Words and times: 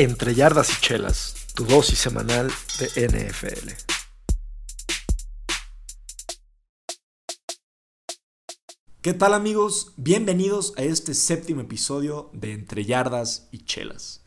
Entre 0.00 0.34
Yardas 0.34 0.70
y 0.70 0.80
Chelas, 0.80 1.34
tu 1.54 1.66
dosis 1.66 1.98
semanal 1.98 2.50
de 2.78 3.06
NFL. 3.06 3.68
¿Qué 9.02 9.12
tal 9.12 9.34
amigos? 9.34 9.92
Bienvenidos 9.98 10.72
a 10.78 10.84
este 10.84 11.12
séptimo 11.12 11.60
episodio 11.60 12.30
de 12.32 12.54
Entre 12.54 12.86
Yardas 12.86 13.48
y 13.52 13.66
Chelas. 13.66 14.22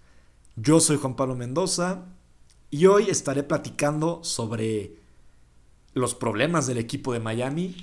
Yo 0.56 0.80
soy 0.80 0.98
Juan 0.98 1.16
Pablo 1.16 1.34
Mendoza 1.34 2.06
y 2.70 2.86
hoy 2.86 3.10
estaré 3.10 3.42
platicando 3.42 4.24
sobre 4.24 5.00
los 5.96 6.14
problemas 6.14 6.68
del 6.68 6.78
equipo 6.78 7.14
de 7.14 7.20
Miami, 7.20 7.76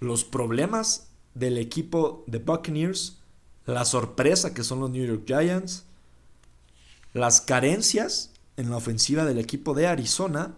los 0.00 0.24
problemas 0.24 1.08
del 1.34 1.58
equipo 1.58 2.24
de 2.26 2.38
Buccaneers, 2.38 3.18
la 3.66 3.84
sorpresa 3.84 4.54
que 4.54 4.64
son 4.64 4.80
los 4.80 4.88
New 4.88 5.04
York 5.04 5.24
Giants, 5.26 5.84
las 7.14 7.40
carencias 7.40 8.32
en 8.56 8.70
la 8.70 8.76
ofensiva 8.76 9.24
del 9.24 9.38
equipo 9.38 9.72
de 9.72 9.86
Arizona, 9.86 10.56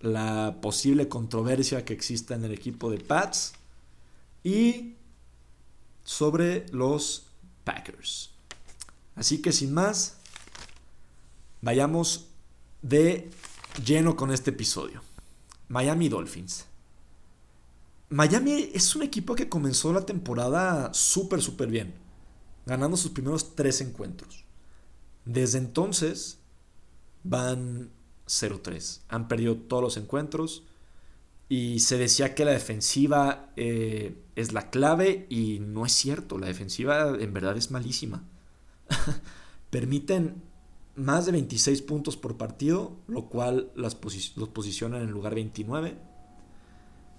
la 0.00 0.58
posible 0.60 1.08
controversia 1.08 1.84
que 1.84 1.94
exista 1.94 2.34
en 2.34 2.44
el 2.44 2.52
equipo 2.52 2.90
de 2.90 2.98
Pats 2.98 3.54
y 4.44 4.96
sobre 6.04 6.66
los 6.70 7.26
Packers. 7.64 8.30
Así 9.14 9.40
que 9.40 9.52
sin 9.52 9.72
más, 9.72 10.16
vayamos 11.62 12.26
de 12.82 13.30
lleno 13.84 14.16
con 14.16 14.32
este 14.32 14.50
episodio. 14.50 15.02
Miami 15.68 16.08
Dolphins. 16.08 16.66
Miami 18.08 18.70
es 18.74 18.94
un 18.94 19.02
equipo 19.02 19.34
que 19.34 19.48
comenzó 19.48 19.92
la 19.92 20.04
temporada 20.04 20.92
súper, 20.94 21.42
súper 21.42 21.68
bien, 21.68 21.94
ganando 22.66 22.96
sus 22.96 23.12
primeros 23.12 23.54
tres 23.54 23.80
encuentros. 23.80 24.45
Desde 25.26 25.58
entonces 25.58 26.38
van 27.24 27.90
0-3. 28.26 29.00
Han 29.08 29.28
perdido 29.28 29.56
todos 29.56 29.82
los 29.82 29.96
encuentros. 29.96 30.62
Y 31.48 31.80
se 31.80 31.98
decía 31.98 32.34
que 32.34 32.44
la 32.44 32.52
defensiva 32.52 33.52
eh, 33.56 34.16
es 34.34 34.52
la 34.52 34.70
clave 34.70 35.26
y 35.28 35.58
no 35.60 35.84
es 35.84 35.92
cierto. 35.92 36.38
La 36.38 36.46
defensiva 36.46 37.16
en 37.18 37.32
verdad 37.32 37.56
es 37.56 37.70
malísima. 37.70 38.24
Permiten 39.70 40.42
más 40.96 41.26
de 41.26 41.32
26 41.32 41.82
puntos 41.82 42.16
por 42.16 42.36
partido, 42.36 42.96
lo 43.06 43.28
cual 43.28 43.70
los 43.74 43.94
posiciona 43.94 44.96
en 44.96 45.04
el 45.04 45.10
lugar 45.10 45.34
29. 45.34 45.96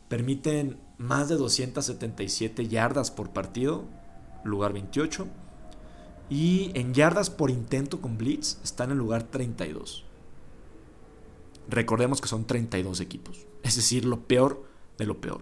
Permiten 0.09 0.80
más 0.97 1.30
de 1.30 1.36
277 1.36 2.67
yardas 2.67 3.11
por 3.11 3.31
partido, 3.31 3.86
lugar 4.44 4.73
28 4.73 5.27
y 6.30 6.72
en 6.73 6.94
yardas 6.94 7.30
por 7.30 7.50
intento 7.50 8.02
con 8.02 8.17
Blitz 8.17 8.58
está 8.64 8.83
en 8.83 8.92
el 8.92 8.97
lugar 8.97 9.23
32. 9.23 10.03
Recordemos 11.70 12.22
que 12.22 12.28
son 12.28 12.45
32 12.45 13.00
equipos. 13.00 13.45
Es 13.64 13.75
decir, 13.75 14.06
lo 14.06 14.22
peor 14.28 14.64
de 14.98 15.05
lo 15.05 15.20
peor. 15.20 15.42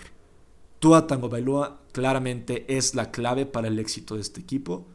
Tua 0.79 1.07
Tango 1.07 1.29
Bailoa 1.29 1.81
claramente 1.91 2.65
es 2.77 2.95
la 2.95 3.11
clave 3.11 3.45
para 3.45 3.67
el 3.67 3.79
éxito 3.79 4.15
de 4.15 4.21
este 4.21 4.41
equipo. 4.41 4.85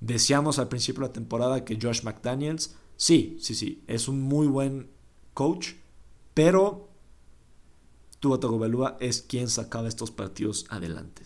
Deseamos 0.00 0.58
al 0.58 0.68
principio 0.68 1.02
de 1.02 1.08
la 1.08 1.12
temporada 1.12 1.64
que 1.64 1.78
Josh 1.80 2.02
McDaniels, 2.02 2.76
sí, 2.96 3.38
sí, 3.40 3.54
sí, 3.54 3.82
es 3.86 4.08
un 4.08 4.20
muy 4.20 4.46
buen 4.46 4.90
coach, 5.32 5.72
pero 6.34 6.88
Tua 8.20 8.38
Tagovailoa 8.38 8.96
es 9.00 9.22
quien 9.22 9.48
sacaba 9.48 9.88
estos 9.88 10.10
partidos 10.10 10.66
adelante. 10.68 11.22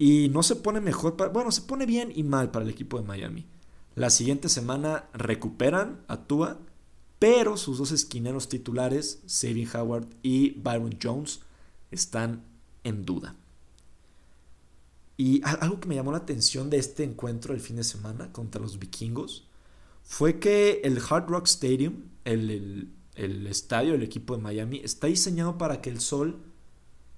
Y 0.00 0.30
no 0.30 0.42
se 0.42 0.56
pone 0.56 0.80
mejor, 0.80 1.14
para, 1.14 1.28
bueno, 1.30 1.52
se 1.52 1.60
pone 1.60 1.84
bien 1.84 2.10
y 2.14 2.22
mal 2.22 2.50
para 2.50 2.64
el 2.64 2.70
equipo 2.70 2.98
de 2.98 3.06
Miami. 3.06 3.44
La 3.94 4.08
siguiente 4.08 4.48
semana 4.48 5.10
recuperan 5.12 6.00
a 6.08 6.24
Tua, 6.24 6.58
pero 7.18 7.58
sus 7.58 7.76
dos 7.76 7.92
esquineros 7.92 8.48
titulares, 8.48 9.20
Sabin 9.26 9.68
Howard 9.74 10.06
y 10.22 10.52
Byron 10.52 10.98
Jones, 11.02 11.40
están 11.90 12.42
en 12.82 13.04
duda. 13.04 13.36
Y 15.18 15.42
algo 15.44 15.80
que 15.80 15.88
me 15.88 15.96
llamó 15.96 16.12
la 16.12 16.16
atención 16.18 16.70
de 16.70 16.78
este 16.78 17.04
encuentro 17.04 17.52
el 17.52 17.60
fin 17.60 17.76
de 17.76 17.84
semana 17.84 18.32
contra 18.32 18.62
los 18.62 18.78
vikingos 18.78 19.48
fue 20.02 20.40
que 20.40 20.80
el 20.82 20.96
Hard 20.96 21.28
Rock 21.28 21.46
Stadium, 21.46 22.04
el, 22.24 22.90
el 23.16 23.46
estadio 23.46 23.92
del 23.92 24.02
equipo 24.02 24.34
de 24.34 24.42
Miami, 24.42 24.80
está 24.82 25.08
diseñado 25.08 25.58
para 25.58 25.82
que 25.82 25.90
el 25.90 26.00
sol 26.00 26.40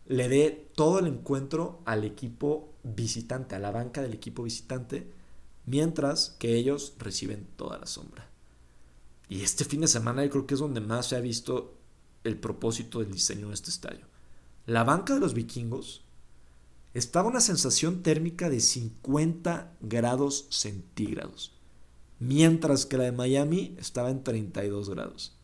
le 0.08 0.28
dé 0.28 0.68
todo 0.74 0.98
el 0.98 1.06
encuentro 1.06 1.80
al 1.84 2.02
equipo 2.02 2.71
visitante, 2.82 3.54
a 3.54 3.58
la 3.58 3.70
banca 3.70 4.02
del 4.02 4.14
equipo 4.14 4.42
visitante, 4.42 5.10
mientras 5.66 6.36
que 6.38 6.56
ellos 6.56 6.94
reciben 6.98 7.46
toda 7.56 7.78
la 7.78 7.86
sombra. 7.86 8.28
Y 9.28 9.42
este 9.42 9.64
fin 9.64 9.80
de 9.80 9.88
semana 9.88 10.24
yo 10.24 10.30
creo 10.30 10.46
que 10.46 10.54
es 10.54 10.60
donde 10.60 10.80
más 10.80 11.06
se 11.06 11.16
ha 11.16 11.20
visto 11.20 11.74
el 12.24 12.36
propósito 12.38 13.00
del 13.00 13.12
diseño 13.12 13.48
de 13.48 13.54
este 13.54 13.70
estadio. 13.70 14.06
La 14.66 14.84
banca 14.84 15.14
de 15.14 15.20
los 15.20 15.34
vikingos 15.34 16.02
estaba 16.94 17.28
una 17.28 17.40
sensación 17.40 18.02
térmica 18.02 18.50
de 18.50 18.60
50 18.60 19.72
grados 19.80 20.46
centígrados, 20.50 21.52
mientras 22.18 22.86
que 22.86 22.98
la 22.98 23.04
de 23.04 23.12
Miami 23.12 23.74
estaba 23.78 24.10
en 24.10 24.22
32 24.22 24.90
grados. 24.90 25.34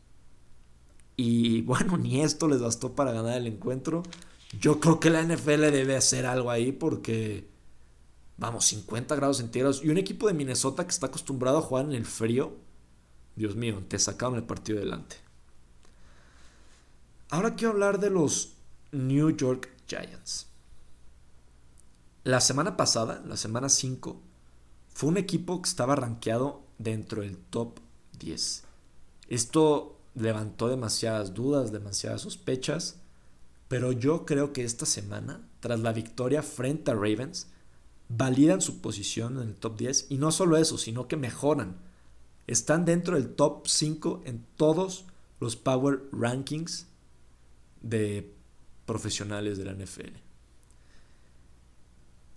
Y 1.17 1.63
bueno, 1.63 1.97
ni 1.99 2.21
esto 2.21 2.49
les 2.49 2.61
bastó 2.61 2.95
para 2.95 3.13
ganar 3.13 3.37
el 3.37 3.47
encuentro. 3.47 4.03
Yo 4.53 4.81
creo 4.81 4.99
que 4.99 5.11
la 5.11 5.23
NFL 5.23 5.71
debe 5.71 5.97
hacer 5.97 6.25
algo 6.25 6.51
ahí 6.51 6.73
porque, 6.73 7.49
vamos, 8.39 8.65
50 8.67 9.15
grados 9.15 9.39
centígrados. 9.39 9.85
Y 9.85 9.91
un 9.91 9.99
equipo 9.99 10.27
de 10.27 10.35
Minnesota 10.35 10.85
que 10.85 10.91
está 10.91 11.07
acostumbrado 11.07 11.59
a 11.59 11.63
jugar 11.63 11.85
en 11.85 11.93
el 11.93 12.07
frío, 12.07 12.57
Dios 13.37 13.57
mío, 13.57 13.83
te 13.89 13.99
sacaron 13.99 14.37
el 14.37 14.45
partido 14.45 14.79
delante. 14.79 15.17
Ahora 17.31 17.57
quiero 17.57 17.73
hablar 17.73 18.01
de 18.01 18.11
los 18.11 18.55
New 18.91 19.31
York 19.37 19.69
Giants. 19.87 20.47
La 22.25 22.41
semana 22.41 22.77
pasada, 22.77 23.23
la 23.27 23.37
semana 23.37 23.69
5, 23.69 24.21
fue 24.95 25.11
un 25.11 25.19
equipo 25.19 25.61
que 25.61 25.69
estaba 25.69 25.95
rankeado 25.95 26.63
dentro 26.79 27.21
del 27.21 27.37
top 27.37 27.81
10. 28.19 28.65
Esto 29.29 29.99
levantó 30.15 30.69
demasiadas 30.69 31.35
dudas, 31.35 31.71
demasiadas 31.71 32.23
sospechas 32.23 32.97
pero 33.69 33.93
yo 33.93 34.25
creo 34.25 34.53
que 34.53 34.65
esta 34.65 34.87
semana, 34.87 35.47
tras 35.61 35.81
la 35.81 35.93
victoria 35.93 36.43
frente 36.43 36.91
a 36.91 36.95
Ravens, 36.95 37.49
validan 38.09 38.63
su 38.63 38.81
posición 38.81 39.37
en 39.37 39.49
el 39.49 39.55
top 39.55 39.77
10 39.77 40.07
y 40.09 40.17
no 40.17 40.33
solo 40.33 40.57
eso, 40.57 40.79
sino 40.79 41.07
que 41.07 41.17
mejoran. 41.17 41.77
Están 42.47 42.87
dentro 42.87 43.15
del 43.17 43.35
top 43.35 43.69
5 43.69 44.23
en 44.25 44.47
todos 44.57 45.05
los 45.39 45.57
Power 45.57 46.01
Rankings 46.13 46.87
de 47.83 48.35
profesionales 48.87 49.59
de 49.59 49.65
la 49.67 49.75
NFL. 49.75 50.17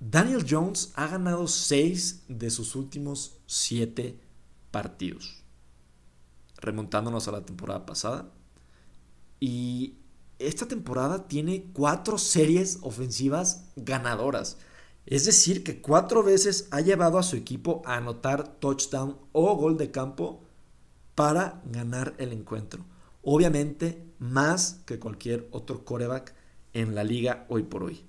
Daniel 0.02 0.46
Jones 0.48 0.92
ha 0.96 1.08
ganado 1.08 1.48
6 1.48 2.24
de 2.28 2.50
sus 2.50 2.76
últimos 2.76 3.38
7 3.46 4.20
partidos, 4.72 5.44
remontándonos 6.58 7.28
a 7.28 7.32
la 7.32 7.46
temporada 7.46 7.86
pasada. 7.86 8.32
Y 9.40 9.96
esta 10.48 10.68
temporada 10.68 11.28
tiene 11.28 11.72
cuatro 11.74 12.18
series 12.18 12.80
ofensivas 12.82 13.66
ganadoras. 13.76 14.58
Es 15.06 15.26
decir, 15.26 15.64
que 15.64 15.82
cuatro 15.82 16.24
veces 16.24 16.68
ha 16.72 16.82
llevado 16.82 17.18
a 17.18 17.24
su 17.24 17.36
equipo 17.36 17.82
a 17.86 17.96
anotar 17.96 18.60
touchdown 18.60 19.18
o 19.32 19.56
gol 19.56 19.78
de 19.78 19.92
campo 19.92 20.44
para 21.16 21.62
ganar 21.66 22.14
el 22.18 22.32
encuentro. 22.32 22.86
Obviamente, 23.24 24.06
más 24.20 24.82
que 24.86 25.00
cualquier 25.00 25.48
otro 25.52 25.84
coreback 25.86 26.34
en 26.74 26.96
la 26.96 27.04
liga 27.04 27.46
hoy 27.50 27.64
por 27.64 27.84
hoy. 27.84 28.06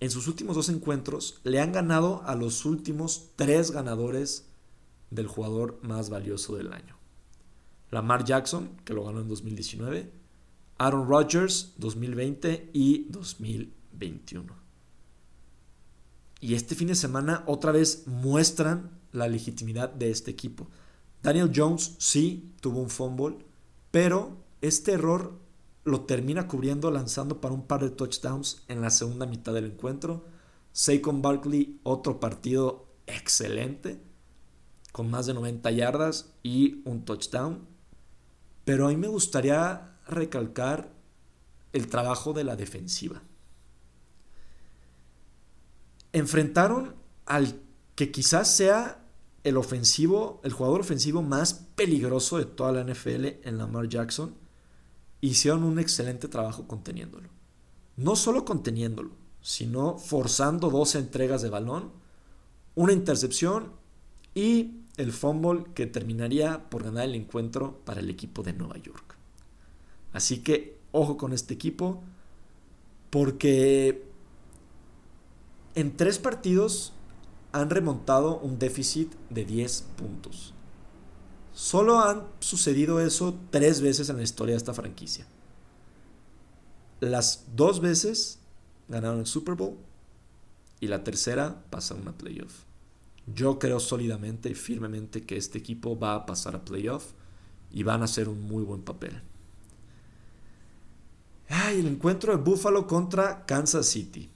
En 0.00 0.10
sus 0.10 0.28
últimos 0.28 0.56
dos 0.56 0.70
encuentros 0.70 1.40
le 1.44 1.60
han 1.60 1.72
ganado 1.72 2.22
a 2.24 2.34
los 2.34 2.64
últimos 2.64 3.30
tres 3.36 3.70
ganadores 3.70 4.46
del 5.10 5.26
jugador 5.26 5.78
más 5.82 6.08
valioso 6.08 6.56
del 6.56 6.72
año. 6.72 6.96
Lamar 7.90 8.24
Jackson, 8.24 8.70
que 8.84 8.94
lo 8.94 9.04
ganó 9.04 9.20
en 9.20 9.28
2019, 9.28 10.19
Aaron 10.80 11.06
Rodgers 11.06 11.74
2020 11.76 12.70
y 12.72 13.04
2021. 13.10 14.54
Y 16.40 16.54
este 16.54 16.74
fin 16.74 16.88
de 16.88 16.94
semana 16.94 17.44
otra 17.46 17.70
vez 17.70 18.06
muestran 18.06 18.90
la 19.12 19.28
legitimidad 19.28 19.90
de 19.90 20.10
este 20.10 20.30
equipo. 20.30 20.68
Daniel 21.22 21.52
Jones 21.54 21.96
sí 21.98 22.54
tuvo 22.62 22.80
un 22.80 22.88
fumble, 22.88 23.36
pero 23.90 24.38
este 24.62 24.92
error 24.92 25.34
lo 25.84 26.06
termina 26.06 26.48
cubriendo 26.48 26.90
lanzando 26.90 27.42
para 27.42 27.52
un 27.52 27.66
par 27.66 27.82
de 27.82 27.90
touchdowns 27.90 28.62
en 28.68 28.80
la 28.80 28.88
segunda 28.88 29.26
mitad 29.26 29.52
del 29.52 29.66
encuentro. 29.66 30.24
Saquon 30.72 31.20
Barkley, 31.20 31.78
otro 31.82 32.20
partido 32.20 32.86
excelente, 33.06 34.00
con 34.92 35.10
más 35.10 35.26
de 35.26 35.34
90 35.34 35.70
yardas 35.72 36.32
y 36.42 36.80
un 36.86 37.04
touchdown. 37.04 37.66
Pero 38.64 38.86
a 38.86 38.88
mí 38.88 38.96
me 38.96 39.08
gustaría 39.08 39.89
recalcar 40.10 40.92
el 41.72 41.88
trabajo 41.88 42.32
de 42.32 42.44
la 42.44 42.56
defensiva. 42.56 43.22
Enfrentaron 46.12 46.94
al 47.26 47.60
que 47.94 48.10
quizás 48.10 48.50
sea 48.54 49.04
el 49.44 49.56
ofensivo, 49.56 50.40
el 50.44 50.52
jugador 50.52 50.80
ofensivo 50.80 51.22
más 51.22 51.54
peligroso 51.74 52.38
de 52.38 52.44
toda 52.44 52.72
la 52.72 52.84
NFL 52.84 53.26
en 53.44 53.58
Lamar 53.58 53.88
Jackson, 53.88 54.34
hicieron 55.20 55.64
un 55.64 55.78
excelente 55.78 56.28
trabajo 56.28 56.66
conteniéndolo. 56.66 57.28
No 57.96 58.16
solo 58.16 58.44
conteniéndolo, 58.44 59.10
sino 59.40 59.98
forzando 59.98 60.70
dos 60.70 60.94
entregas 60.94 61.42
de 61.42 61.50
balón, 61.50 61.92
una 62.74 62.92
intercepción 62.92 63.72
y 64.34 64.80
el 64.96 65.12
fumble 65.12 65.64
que 65.74 65.86
terminaría 65.86 66.68
por 66.68 66.84
ganar 66.84 67.04
el 67.04 67.14
encuentro 67.14 67.80
para 67.84 68.00
el 68.00 68.10
equipo 68.10 68.42
de 68.42 68.52
Nueva 68.52 68.76
York. 68.78 69.09
Así 70.12 70.40
que 70.40 70.78
ojo 70.92 71.16
con 71.16 71.32
este 71.32 71.54
equipo, 71.54 72.02
porque 73.10 74.04
en 75.74 75.96
tres 75.96 76.18
partidos 76.18 76.92
han 77.52 77.70
remontado 77.70 78.38
un 78.38 78.58
déficit 78.58 79.12
de 79.28 79.44
10 79.44 79.84
puntos. 79.96 80.54
Solo 81.52 82.00
han 82.00 82.24
sucedido 82.38 83.00
eso 83.00 83.38
tres 83.50 83.80
veces 83.80 84.08
en 84.08 84.16
la 84.16 84.22
historia 84.22 84.54
de 84.54 84.58
esta 84.58 84.74
franquicia. 84.74 85.26
Las 87.00 87.44
dos 87.54 87.80
veces 87.80 88.38
ganaron 88.88 89.20
el 89.20 89.26
Super 89.26 89.54
Bowl 89.54 89.76
y 90.80 90.86
la 90.86 91.02
tercera 91.02 91.64
pasaron 91.70 92.08
a 92.08 92.12
playoff. 92.16 92.64
Yo 93.34 93.58
creo 93.58 93.80
sólidamente 93.80 94.50
y 94.50 94.54
firmemente 94.54 95.24
que 95.24 95.36
este 95.36 95.58
equipo 95.58 95.98
va 95.98 96.14
a 96.14 96.26
pasar 96.26 96.56
a 96.56 96.64
playoff 96.64 97.12
y 97.70 97.82
van 97.82 98.02
a 98.02 98.04
hacer 98.04 98.28
un 98.28 98.42
muy 98.42 98.62
buen 98.64 98.82
papel. 98.82 99.22
Ay, 101.52 101.80
el 101.80 101.88
encuentro 101.88 102.30
de 102.30 102.40
Buffalo 102.40 102.86
contra 102.86 103.44
Kansas 103.44 103.86
City. 103.86 104.30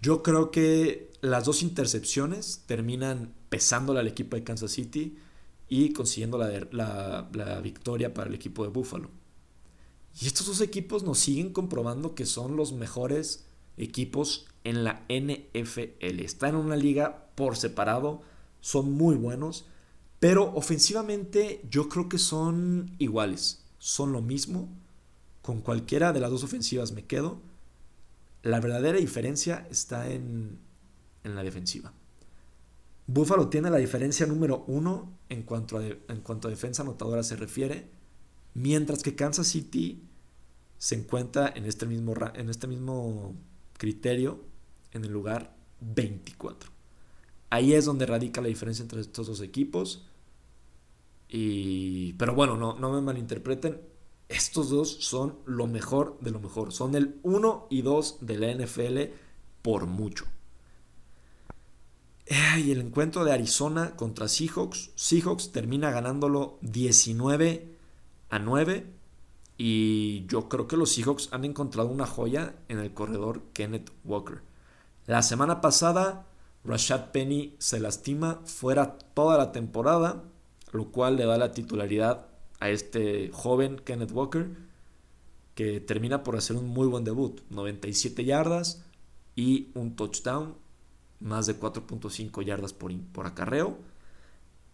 Yo 0.00 0.22
creo 0.22 0.50
que 0.50 1.10
las 1.20 1.44
dos 1.44 1.62
intercepciones 1.62 2.62
terminan 2.64 3.34
pesándole 3.50 4.00
al 4.00 4.06
equipo 4.06 4.36
de 4.36 4.44
Kansas 4.44 4.70
City 4.70 5.18
y 5.68 5.92
consiguiendo 5.92 6.38
la, 6.38 7.28
la, 7.32 7.60
victoria 7.60 8.14
para 8.14 8.30
el 8.30 8.34
equipo 8.34 8.62
de 8.62 8.70
Buffalo. 8.70 9.10
Y 10.18 10.26
estos 10.26 10.46
dos 10.46 10.62
equipos 10.62 11.02
nos 11.02 11.18
siguen 11.18 11.52
comprobando 11.52 12.14
que 12.14 12.24
son 12.24 12.56
los 12.56 12.72
mejores 12.72 13.44
equipos 13.76 14.46
en 14.64 14.84
la 14.84 15.04
NFL. 15.10 16.20
Están 16.20 16.54
en 16.54 16.56
una 16.56 16.76
liga 16.76 17.26
por 17.34 17.58
separado, 17.58 18.22
son 18.62 18.92
muy 18.92 19.16
buenos, 19.16 19.66
pero 20.18 20.54
ofensivamente 20.54 21.60
yo 21.70 21.90
creo 21.90 22.08
que 22.08 22.16
son 22.16 22.96
iguales, 22.98 23.66
son 23.78 24.12
lo 24.12 24.22
mismo. 24.22 24.70
Con 25.46 25.60
cualquiera 25.60 26.12
de 26.12 26.18
las 26.18 26.32
dos 26.32 26.42
ofensivas 26.42 26.90
me 26.90 27.04
quedo. 27.04 27.40
La 28.42 28.58
verdadera 28.58 28.98
diferencia 28.98 29.64
está 29.70 30.10
en, 30.10 30.58
la 31.22 31.44
defensiva. 31.44 31.92
Buffalo 33.06 33.48
tiene 33.48 33.70
la 33.70 33.76
diferencia 33.76 34.26
número 34.26 34.64
uno 34.66 35.12
en 35.28 35.44
cuanto, 35.44 35.78
a 35.78 35.84
en 35.86 36.20
cuanto 36.24 36.48
defensa 36.48 36.82
anotadora 36.82 37.22
se 37.22 37.36
refiere, 37.36 37.88
mientras 38.54 39.04
que 39.04 39.14
Kansas 39.14 39.46
City 39.46 40.02
se 40.78 40.96
encuentra 40.96 41.52
en 41.54 41.66
este 41.66 41.86
mismo, 41.86 42.12
en 42.34 42.50
este 42.50 42.66
mismo 42.66 43.36
criterio 43.78 44.40
en 44.90 45.04
el 45.04 45.12
lugar 45.12 45.54
24. 45.80 46.70
Ahí 47.50 47.72
es 47.72 47.84
donde 47.84 48.04
radica 48.04 48.40
la 48.40 48.48
diferencia 48.48 48.82
entre 48.82 49.00
estos 49.00 49.28
dos 49.28 49.40
equipos. 49.40 50.08
Y, 51.28 52.14
pero 52.14 52.34
bueno, 52.34 52.56
no, 52.56 52.76
no 52.76 52.92
me 52.92 53.00
malinterpreten 53.00 53.94
estos 54.28 54.70
dos 54.70 55.04
son 55.04 55.38
lo 55.46 55.66
mejor 55.66 56.18
de 56.20 56.30
lo 56.30 56.40
mejor. 56.40 56.72
Son 56.72 56.94
el 56.94 57.18
1 57.22 57.68
y 57.70 57.82
2 57.82 58.18
de 58.20 58.38
la 58.38 58.52
NFL 58.52 59.12
por 59.62 59.86
mucho. 59.86 60.26
Y 62.56 62.72
el 62.72 62.80
encuentro 62.80 63.24
de 63.24 63.32
Arizona 63.32 63.94
contra 63.94 64.26
Seahawks. 64.26 64.90
Seahawks 64.96 65.52
termina 65.52 65.90
ganándolo 65.90 66.58
19 66.62 67.76
a 68.30 68.38
9. 68.38 68.86
Y 69.58 70.26
yo 70.26 70.48
creo 70.48 70.66
que 70.66 70.76
los 70.76 70.92
Seahawks 70.92 71.28
han 71.32 71.44
encontrado 71.44 71.88
una 71.88 72.06
joya 72.06 72.56
en 72.68 72.80
el 72.80 72.92
corredor 72.92 73.42
Kenneth 73.52 73.90
Walker. 74.04 74.42
La 75.06 75.22
semana 75.22 75.60
pasada, 75.60 76.26
Rashad 76.64 77.12
Penny 77.12 77.54
se 77.58 77.78
lastima 77.78 78.40
fuera 78.44 78.98
toda 79.14 79.38
la 79.38 79.52
temporada, 79.52 80.24
lo 80.72 80.90
cual 80.90 81.16
le 81.16 81.26
da 81.26 81.38
la 81.38 81.52
titularidad 81.52 82.25
a 82.60 82.70
este 82.70 83.30
joven 83.32 83.76
Kenneth 83.84 84.12
Walker, 84.12 84.48
que 85.54 85.80
termina 85.80 86.22
por 86.22 86.36
hacer 86.36 86.56
un 86.56 86.68
muy 86.68 86.86
buen 86.86 87.04
debut. 87.04 87.40
97 87.50 88.24
yardas 88.24 88.84
y 89.34 89.70
un 89.74 89.96
touchdown, 89.96 90.54
más 91.20 91.46
de 91.46 91.58
4.5 91.58 92.44
yardas 92.44 92.72
por, 92.72 92.92
por 93.12 93.26
acarreo. 93.26 93.78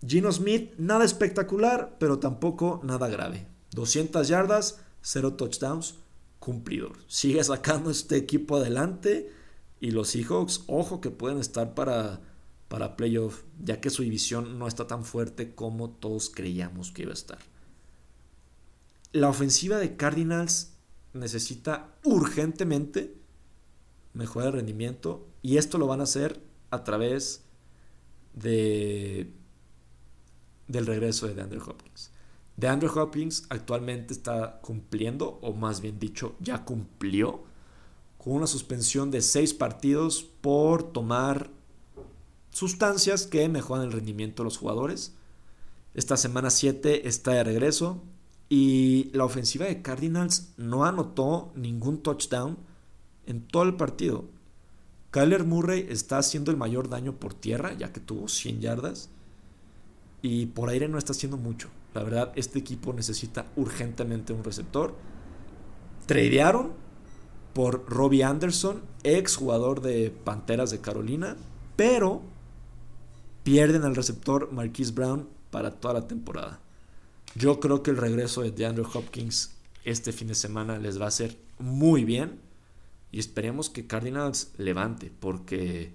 Gino 0.06 0.32
Smith, 0.32 0.72
nada 0.78 1.04
espectacular, 1.04 1.96
pero 2.00 2.18
tampoco 2.18 2.80
nada 2.82 3.08
grave. 3.08 3.46
200 3.70 4.26
yardas, 4.26 4.80
0 5.02 5.34
touchdowns, 5.34 5.94
cumplidor. 6.40 6.96
Sigue 7.06 7.42
sacando 7.44 7.90
este 7.90 8.16
equipo 8.16 8.56
adelante 8.56 9.32
y 9.80 9.92
los 9.92 10.08
Seahawks, 10.08 10.64
ojo 10.66 11.00
que 11.00 11.10
pueden 11.10 11.38
estar 11.38 11.74
para, 11.74 12.20
para 12.68 12.96
playoff, 12.96 13.42
ya 13.62 13.80
que 13.80 13.90
su 13.90 14.02
división 14.02 14.58
no 14.58 14.66
está 14.66 14.86
tan 14.86 15.04
fuerte 15.04 15.54
como 15.54 15.90
todos 15.90 16.30
creíamos 16.30 16.90
que 16.90 17.02
iba 17.02 17.12
a 17.12 17.14
estar. 17.14 17.51
La 19.12 19.28
ofensiva 19.28 19.78
de 19.78 19.96
Cardinals 19.96 20.72
necesita 21.12 21.94
urgentemente 22.02 23.14
mejorar 24.14 24.48
el 24.48 24.54
rendimiento 24.54 25.28
y 25.42 25.58
esto 25.58 25.78
lo 25.78 25.86
van 25.86 26.00
a 26.00 26.04
hacer 26.04 26.42
a 26.70 26.84
través 26.84 27.44
de 28.34 29.32
del 30.68 30.86
regreso 30.86 31.26
de 31.26 31.34
DeAndre 31.34 31.60
Hopkins. 31.60 32.10
DeAndre 32.56 32.88
Hopkins 32.88 33.44
actualmente 33.50 34.14
está 34.14 34.60
cumpliendo, 34.62 35.38
o 35.42 35.52
más 35.52 35.80
bien 35.80 35.98
dicho, 35.98 36.34
ya 36.40 36.64
cumplió 36.64 37.44
con 38.18 38.34
una 38.34 38.46
suspensión 38.46 39.10
de 39.10 39.20
seis 39.20 39.52
partidos 39.52 40.22
por 40.22 40.92
tomar 40.92 41.50
sustancias 42.50 43.26
que 43.26 43.48
mejoran 43.48 43.84
el 43.84 43.92
rendimiento 43.92 44.42
de 44.42 44.44
los 44.44 44.58
jugadores. 44.58 45.14
Esta 45.94 46.16
semana 46.16 46.50
7 46.50 47.08
está 47.08 47.32
de 47.32 47.44
regreso. 47.44 48.02
Y 48.54 49.08
la 49.14 49.24
ofensiva 49.24 49.64
de 49.64 49.80
Cardinals 49.80 50.52
no 50.58 50.84
anotó 50.84 51.52
ningún 51.54 52.02
touchdown 52.02 52.58
en 53.24 53.40
todo 53.46 53.62
el 53.62 53.76
partido. 53.76 54.26
Kyler 55.10 55.44
Murray 55.44 55.86
está 55.88 56.18
haciendo 56.18 56.50
el 56.50 56.58
mayor 56.58 56.90
daño 56.90 57.14
por 57.14 57.32
tierra, 57.32 57.72
ya 57.72 57.94
que 57.94 58.00
tuvo 58.00 58.28
100 58.28 58.60
yardas. 58.60 59.08
Y 60.20 60.44
por 60.44 60.68
aire 60.68 60.86
no 60.86 60.98
está 60.98 61.12
haciendo 61.12 61.38
mucho. 61.38 61.70
La 61.94 62.02
verdad, 62.02 62.30
este 62.36 62.58
equipo 62.58 62.92
necesita 62.92 63.46
urgentemente 63.56 64.34
un 64.34 64.44
receptor. 64.44 64.94
Tradearon 66.04 66.72
por 67.54 67.86
Robbie 67.88 68.22
Anderson, 68.22 68.82
ex 69.02 69.34
jugador 69.34 69.80
de 69.80 70.10
Panteras 70.10 70.70
de 70.70 70.82
Carolina, 70.82 71.38
pero 71.74 72.20
pierden 73.44 73.84
al 73.84 73.96
receptor 73.96 74.52
Marquise 74.52 74.92
Brown 74.92 75.26
para 75.50 75.70
toda 75.70 75.94
la 75.94 76.06
temporada. 76.06 76.60
Yo 77.34 77.60
creo 77.60 77.82
que 77.82 77.90
el 77.90 77.96
regreso 77.96 78.42
de 78.42 78.50
DeAndre 78.50 78.84
Hopkins 78.92 79.52
este 79.84 80.12
fin 80.12 80.28
de 80.28 80.34
semana 80.34 80.78
les 80.78 81.00
va 81.00 81.06
a 81.06 81.08
hacer 81.08 81.36
muy 81.58 82.04
bien. 82.04 82.40
Y 83.10 83.18
esperemos 83.18 83.68
que 83.68 83.86
Cardinals 83.86 84.52
levante, 84.56 85.12
porque 85.20 85.92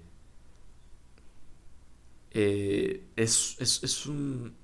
eh, 2.30 3.04
es, 3.16 4.06
un, 4.06 4.54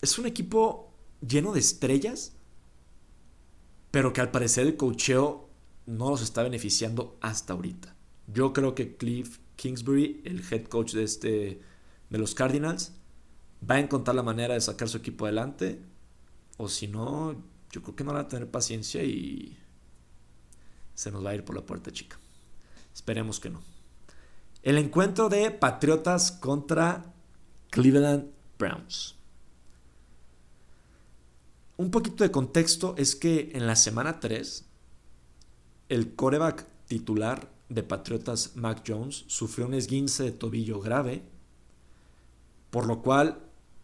es 0.00 0.18
un 0.18 0.26
equipo 0.26 0.92
lleno 1.26 1.52
de 1.52 1.60
estrellas, 1.60 2.32
pero 3.92 4.12
que 4.12 4.20
al 4.20 4.32
parecer 4.32 4.66
el 4.66 4.76
cocheo 4.76 5.48
no 5.86 6.10
los 6.10 6.22
está 6.22 6.42
beneficiando 6.42 7.16
hasta 7.20 7.52
ahorita. 7.52 7.94
Yo 8.26 8.52
creo 8.52 8.74
que 8.74 8.96
Cliff 8.96 9.38
Kingsbury, 9.54 10.22
el 10.24 10.42
head 10.50 10.64
coach 10.64 10.94
de, 10.94 11.04
este, 11.04 11.60
de 12.10 12.18
los 12.18 12.34
Cardinals, 12.34 12.92
va 13.68 13.76
a 13.76 13.80
encontrar 13.80 14.14
la 14.14 14.22
manera 14.22 14.54
de 14.54 14.60
sacar 14.60 14.88
su 14.88 14.98
equipo 14.98 15.24
adelante. 15.24 15.80
O 16.56 16.68
si 16.68 16.88
no, 16.88 17.34
yo 17.70 17.82
creo 17.82 17.96
que 17.96 18.04
no 18.04 18.12
van 18.12 18.24
a 18.24 18.28
tener 18.28 18.50
paciencia 18.50 19.02
y 19.02 19.58
se 20.94 21.10
nos 21.10 21.24
va 21.24 21.30
a 21.30 21.34
ir 21.34 21.44
por 21.44 21.56
la 21.56 21.62
puerta 21.62 21.90
chica. 21.90 22.18
Esperemos 22.94 23.40
que 23.40 23.50
no. 23.50 23.62
El 24.62 24.78
encuentro 24.78 25.28
de 25.28 25.50
Patriotas 25.50 26.30
contra 26.30 27.04
Cleveland 27.70 28.30
Browns. 28.58 29.16
Un 31.76 31.90
poquito 31.90 32.22
de 32.22 32.30
contexto 32.30 32.94
es 32.96 33.16
que 33.16 33.50
en 33.54 33.66
la 33.66 33.74
semana 33.74 34.20
3, 34.20 34.64
el 35.88 36.14
coreback 36.14 36.66
titular 36.86 37.50
de 37.68 37.82
Patriotas, 37.82 38.54
Mac 38.54 38.84
Jones, 38.86 39.24
sufrió 39.26 39.66
un 39.66 39.74
esguince 39.74 40.22
de 40.22 40.32
tobillo 40.32 40.80
grave, 40.80 41.22
por 42.70 42.86
lo 42.86 43.02
cual 43.02 43.40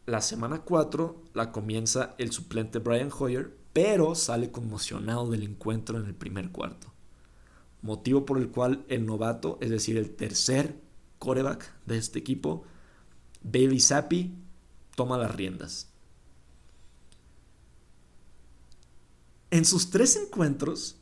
la 0.08 0.22
semana 0.22 0.62
4 0.62 1.22
la 1.34 1.52
comienza 1.52 2.14
el 2.16 2.32
suplente 2.32 2.78
Brian 2.78 3.10
Hoyer, 3.16 3.54
pero 3.74 4.14
sale 4.14 4.50
conmocionado 4.50 5.30
del 5.30 5.42
encuentro 5.42 5.98
en 5.98 6.06
el 6.06 6.14
primer 6.14 6.50
cuarto. 6.50 6.94
Motivo 7.82 8.24
por 8.24 8.38
el 8.38 8.48
cual 8.48 8.86
el 8.88 9.04
novato, 9.04 9.58
es 9.60 9.68
decir, 9.68 9.98
el 9.98 10.16
tercer 10.16 10.80
coreback 11.18 11.70
de 11.84 11.98
este 11.98 12.18
equipo, 12.18 12.64
Bailey 13.42 13.80
Zappi 13.80 14.34
toma 14.96 15.18
las 15.18 15.34
riendas. 15.34 15.90
En 19.50 19.66
sus 19.66 19.90
tres 19.90 20.16
encuentros, 20.16 20.96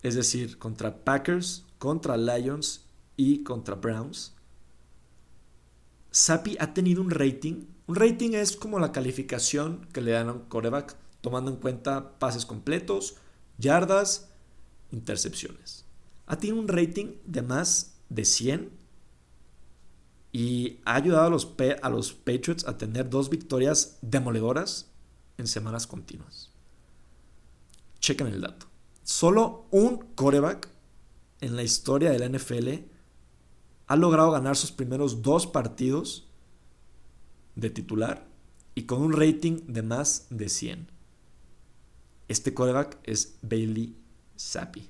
es 0.00 0.14
decir, 0.14 0.58
contra 0.58 1.04
Packers, 1.04 1.66
contra 1.78 2.16
Lions 2.16 2.86
y 3.14 3.42
contra 3.42 3.74
Browns, 3.74 4.34
Sapi 6.12 6.56
ha 6.60 6.74
tenido 6.74 7.00
un 7.00 7.10
rating. 7.10 7.64
Un 7.86 7.96
rating 7.96 8.32
es 8.34 8.54
como 8.54 8.78
la 8.78 8.92
calificación 8.92 9.88
que 9.92 10.02
le 10.02 10.12
dan 10.12 10.28
a 10.28 10.32
un 10.32 10.40
coreback, 10.40 10.94
tomando 11.22 11.50
en 11.50 11.56
cuenta 11.56 12.18
pases 12.18 12.46
completos, 12.46 13.16
yardas, 13.58 14.28
intercepciones. 14.92 15.86
Ha 16.26 16.38
tenido 16.38 16.60
un 16.60 16.68
rating 16.68 17.16
de 17.24 17.42
más 17.42 17.94
de 18.10 18.26
100 18.26 18.70
y 20.32 20.80
ha 20.84 20.96
ayudado 20.96 21.26
a 21.26 21.30
los, 21.30 21.54
a 21.82 21.88
los 21.88 22.12
Patriots 22.12 22.66
a 22.66 22.76
tener 22.76 23.08
dos 23.08 23.30
victorias 23.30 23.98
demoledoras 24.02 24.90
en 25.38 25.46
semanas 25.46 25.86
continuas. 25.86 26.50
Chequen 28.00 28.26
el 28.26 28.42
dato. 28.42 28.66
Solo 29.02 29.66
un 29.70 29.98
coreback 30.14 30.68
en 31.40 31.56
la 31.56 31.62
historia 31.62 32.10
de 32.10 32.18
la 32.18 32.28
NFL 32.28 32.91
ha 33.86 33.96
logrado 33.96 34.30
ganar 34.30 34.56
sus 34.56 34.72
primeros 34.72 35.22
dos 35.22 35.46
partidos 35.46 36.28
de 37.54 37.70
titular 37.70 38.26
y 38.74 38.84
con 38.84 39.02
un 39.02 39.12
rating 39.12 39.60
de 39.66 39.82
más 39.82 40.26
de 40.30 40.48
100. 40.48 40.90
Este 42.28 42.54
coreback 42.54 42.98
es 43.04 43.36
Bailey 43.42 43.96
Zappi. 44.38 44.88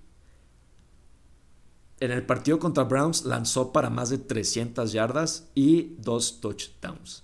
En 2.00 2.10
el 2.10 2.26
partido 2.26 2.58
contra 2.58 2.84
Browns 2.84 3.24
lanzó 3.24 3.72
para 3.72 3.90
más 3.90 4.10
de 4.10 4.18
300 4.18 4.92
yardas 4.92 5.48
y 5.54 5.94
dos 5.98 6.40
touchdowns. 6.40 7.22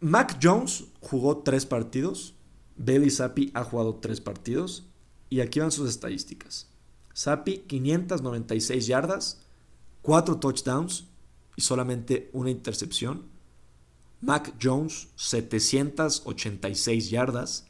Mac 0.00 0.38
Jones 0.42 0.84
jugó 1.00 1.38
tres 1.38 1.66
partidos. 1.66 2.34
Bailey 2.76 3.10
Zappi 3.10 3.50
ha 3.54 3.64
jugado 3.64 3.96
tres 3.96 4.20
partidos. 4.20 4.84
Y 5.28 5.40
aquí 5.40 5.60
van 5.60 5.72
sus 5.72 5.88
estadísticas. 5.88 6.68
Sapi 7.16 7.64
596 7.66 8.88
yardas, 8.88 9.40
4 10.02 10.38
touchdowns 10.38 11.06
y 11.56 11.62
solamente 11.62 12.28
una 12.34 12.50
intercepción. 12.50 13.22
Mac 14.20 14.54
Jones 14.60 15.08
786 15.16 17.08
yardas, 17.08 17.68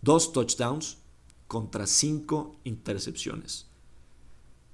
2 0.00 0.32
touchdowns 0.32 0.96
contra 1.46 1.86
5 1.86 2.56
intercepciones. 2.64 3.66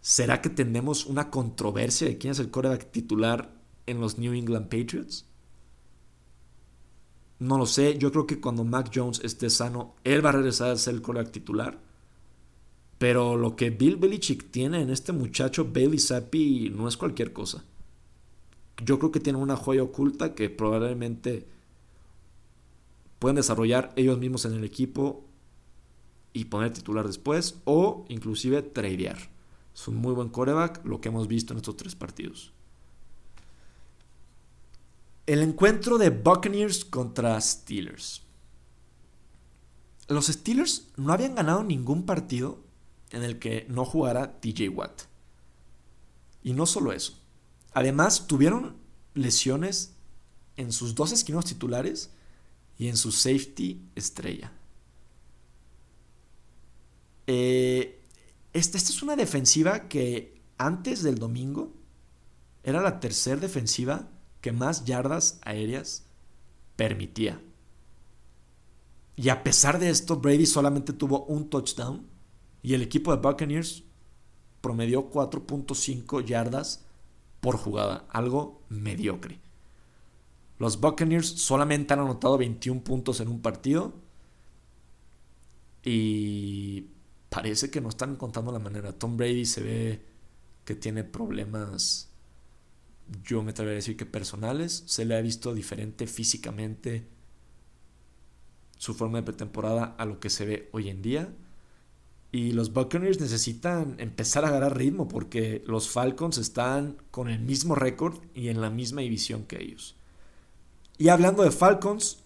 ¿Será 0.00 0.41
que 0.41 0.50
tenemos 0.50 1.07
una 1.07 1.29
controversia 1.29 2.07
de 2.07 2.17
quién 2.17 2.31
es 2.31 2.38
el 2.38 2.52
coreback 2.52 2.93
titular 2.93 3.52
en 3.87 4.00
los 4.00 4.19
New 4.19 4.35
England 4.35 4.69
Patriots? 4.69 5.26
No 7.41 7.59
lo 7.59 7.67
sé, 7.67 7.99
yo 7.99 8.12
creo 8.12 8.29
que 8.29 8.41
cuando 8.41 8.62
Mac 8.62 8.93
Jones 8.95 9.21
esté 9.25 9.50
sano, 9.50 9.97
él 10.05 10.25
va 10.25 10.29
a 10.29 10.35
regresar 10.35 10.71
a 10.71 10.76
ser 10.76 10.95
el 10.95 11.02
coreback 11.02 11.33
titular. 11.33 11.91
Pero 13.02 13.37
lo 13.37 13.56
que 13.56 13.71
Bill 13.71 13.97
Belichick 13.97 14.52
tiene 14.52 14.80
en 14.80 14.88
este 14.88 15.11
muchacho 15.11 15.68
Bailey 15.73 15.99
Zappi 15.99 16.71
no 16.73 16.87
es 16.87 16.97
cualquier 16.97 17.32
cosa. 17.32 17.64
Yo 18.80 19.00
creo 19.00 19.11
que 19.11 19.18
tiene 19.18 19.40
una 19.40 19.56
joya 19.56 19.82
oculta 19.82 20.37
que 20.37 20.49
probablemente 20.50 21.49
pueden 23.18 23.35
desarrollar 23.35 23.92
ellos 23.97 24.21
mismos 24.21 24.44
en 24.44 24.52
el 24.52 24.62
equipo 24.62 25.25
y 26.32 26.44
poner 26.44 26.73
titular 26.73 27.04
después 27.04 27.56
o 27.64 28.04
inclusive 28.09 28.62
tradear. 28.62 29.18
Es 29.75 29.88
un 29.88 29.97
muy 29.97 30.14
buen 30.14 30.28
coreback, 30.28 30.87
lo 30.87 31.00
que 31.00 31.09
hemos 31.09 31.26
visto 31.26 31.52
en 31.54 31.56
estos 31.56 31.76
tres 31.76 31.97
partidos. 31.97 32.52
El 35.26 35.40
encuentro 35.40 35.99
de 35.99 36.11
Buccaneers 36.11 36.85
contra 36.85 37.40
Steelers. 37.40 38.23
Los 40.06 40.26
Steelers 40.26 40.87
no 40.97 41.12
habían 41.12 41.35
ganado 41.35 41.64
ningún 41.64 42.06
partido 42.06 42.71
en 43.12 43.23
el 43.23 43.38
que 43.38 43.66
no 43.69 43.85
jugara 43.85 44.40
TJ 44.40 44.69
Watt. 44.71 45.02
Y 46.42 46.54
no 46.54 46.66
solo 46.66 46.92
eso. 46.92 47.19
Además, 47.73 48.26
tuvieron 48.26 48.76
lesiones 49.14 49.95
en 50.57 50.73
sus 50.73 50.95
dos 50.95 51.12
esquinos 51.12 51.45
titulares 51.45 52.11
y 52.78 52.88
en 52.88 52.97
su 52.97 53.12
safety 53.12 53.81
estrella. 53.95 54.52
Eh, 57.26 58.00
esta, 58.52 58.76
esta, 58.76 58.90
es 58.90 59.02
una 59.02 59.16
defensiva 59.16 59.88
que 59.88 60.42
antes 60.59 61.02
del 61.02 61.19
domingo 61.19 61.73
era 62.64 62.81
la 62.83 63.00
tercera 63.00 63.40
defensiva 63.40 64.09
que 64.40 64.52
más 64.52 64.85
yardas 64.85 65.38
aéreas 65.42 66.04
permitía. 66.76 67.40
Y 69.16 69.28
a 69.28 69.42
pesar 69.42 69.78
de 69.78 69.90
esto, 69.90 70.16
Brady 70.16 70.47
solamente 70.47 70.92
tuvo 70.92 71.25
un 71.26 71.49
touchdown 71.49 72.12
y 72.62 72.75
el 72.75 72.83
equipo 72.83 73.14
de 73.14 73.21
Buccaneers 73.21 73.85
promedió 74.61 75.11
4.5 75.11 76.25
yardas 76.25 76.85
por 77.40 77.57
jugada, 77.57 78.07
algo 78.11 78.62
mediocre. 78.69 79.40
Los 80.59 80.81
Buccaneers 80.81 81.26
solamente 81.26 81.92
han 81.92 82.00
anotado 82.00 82.38
21 82.38 82.85
puntos 82.85 83.21
en 83.21 83.28
un 83.28 83.40
partido 83.40 83.92
y 85.83 86.87
parece 87.28 87.71
que 87.71 87.81
no 87.81 87.88
están 87.88 88.12
encontrando 88.12 88.52
la 88.52 88.61
manera. 88.61 88.92
Tom 88.92 89.16
Brady 89.16 89.45
se 89.45 89.61
ve 89.61 90.02
que 90.64 90.76
tiene 90.76 91.02
problemas, 91.02 92.11
yo 93.25 93.42
me 93.42 93.50
atrevería 93.50 93.76
a 93.78 93.83
decir 93.83 93.97
que 93.97 94.07
personales. 94.07 94.85
Se 94.87 95.04
le 95.04 95.16
ha 95.16 95.21
visto 95.21 95.52
diferente 95.52 96.07
físicamente 96.07 97.09
su 98.78 98.95
forma 98.95 99.19
de 99.19 99.25
pretemporada 99.25 99.97
a 99.99 100.04
lo 100.04 100.21
que 100.21 100.31
se 100.31 100.45
ve 100.45 100.69
hoy 100.73 100.88
en 100.88 101.02
día. 101.02 101.33
Y 102.33 102.53
los 102.53 102.73
Buccaneers 102.73 103.21
necesitan 103.21 103.97
empezar 103.99 104.45
a 104.45 104.49
agarrar 104.49 104.79
ritmo 104.79 105.07
porque 105.07 105.62
los 105.67 105.91
Falcons 105.91 106.39
están 106.39 106.97
con 107.11 107.29
el 107.29 107.41
mismo 107.41 107.75
récord 107.75 108.21
y 108.35 108.49
en 108.49 108.62
la 108.62 108.71
misma 108.71 109.03
división 109.03 109.45
que 109.45 109.62
ellos. 109.62 109.97
Y 110.97 111.11
hablando 111.11 111.43
de 111.43 111.51
Falcons, 111.51 112.25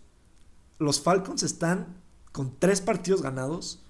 los 0.78 1.00
Falcons 1.00 1.42
están 1.42 1.96
con 2.30 2.54
tres 2.56 2.80
partidos 2.80 3.20
ganados 3.20 3.80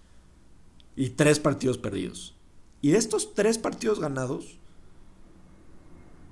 y 0.96 1.10
tres 1.10 1.38
partidos 1.38 1.76
perdidos. 1.76 2.34
Y 2.80 2.92
de 2.92 2.98
estos 2.98 3.34
tres 3.34 3.58
partidos 3.58 4.00
ganados, 4.00 4.58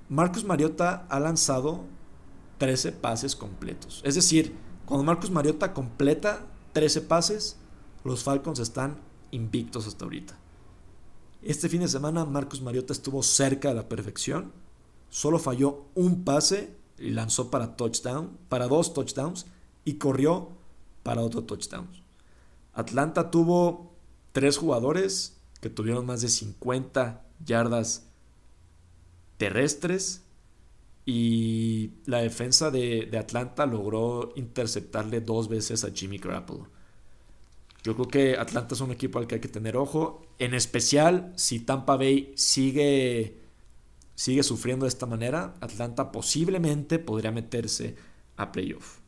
Marcus 0.09 0.45
Mariota 0.45 1.07
ha 1.11 1.21
lanzado 1.21 1.85
13 2.59 2.93
pases 2.93 3.35
completos. 3.37 4.01
Es 4.05 4.15
decir, 4.15 4.55
cuando 4.87 5.05
Marcus 5.05 5.31
Mariota 5.31 5.73
completa 5.73 6.47
13 6.73 7.03
pases, 7.03 7.57
los 8.05 8.23
Falcons 8.23 8.59
están 8.59 8.99
invictos 9.35 9.87
hasta 9.87 10.05
ahorita. 10.05 10.39
Este 11.43 11.69
fin 11.69 11.81
de 11.81 11.89
semana 11.89 12.25
Marcus 12.25 12.63
Mariota 12.63 12.93
estuvo 12.93 13.23
cerca 13.23 13.69
de 13.69 13.75
la 13.75 13.89
perfección. 13.89 14.53
Solo 15.11 15.39
falló 15.39 15.85
un 15.95 16.25
pase 16.25 16.75
y 16.99 17.11
lanzó 17.11 17.51
para 17.51 17.77
touchdown, 17.77 18.39
para 18.49 18.69
dos 18.69 18.95
touchdowns 18.95 19.47
y 19.85 19.95
corrió 19.95 20.53
para 21.03 21.21
otro 21.21 21.45
touchdown. 21.45 21.89
Atlanta 22.73 23.31
tuvo 23.31 23.93
tres 24.33 24.57
jugadores 24.57 25.37
que 25.61 25.71
tuvieron 25.71 26.07
más 26.07 26.23
de 26.23 26.29
50 26.29 27.25
yardas 27.45 28.07
terrestres 29.37 30.23
y 31.05 31.93
la 32.07 32.19
defensa 32.19 32.71
de, 32.71 33.07
de 33.11 33.19
Atlanta 33.19 33.67
logró 33.67 34.33
interceptarle 34.37 35.21
dos 35.21 35.49
veces 35.49 35.85
a 35.85 35.91
Jimmy 35.91 36.19
Garoppolo. 36.19 36.74
Yo 37.85 37.95
creo 37.95 38.09
que 38.09 38.39
Atlanta 38.39 38.75
es 38.75 38.81
un 38.81 38.93
equipo 38.93 39.19
al 39.19 39.27
que 39.27 39.35
hay 39.35 39.41
que 39.43 39.49
tener 39.49 39.77
ojo, 39.77 40.27
en 40.39 40.55
especial 40.55 41.35
si 41.37 41.61
Tampa 41.61 41.97
Bay 41.97 42.33
sigue, 42.35 43.43
sigue 44.15 44.43
sufriendo 44.43 44.87
de 44.87 44.89
esta 44.89 45.05
manera, 45.05 45.55
Atlanta 45.61 46.11
posiblemente 46.11 46.99
podría 46.99 47.31
meterse 47.31 47.95
a 48.39 48.51
playoff. 48.53 49.01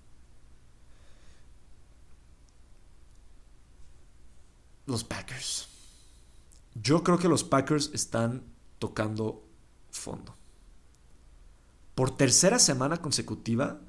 Los 4.84 5.04
Packers. 5.04 5.68
Yo 6.74 7.02
creo 7.02 7.18
que 7.18 7.28
los 7.28 7.44
Packers 7.44 7.90
están 7.94 8.44
tocando 8.78 9.42
fondo. 9.90 10.36
Por 11.94 12.14
tercera 12.14 12.58
semana 12.58 12.98
consecutiva, 12.98 13.80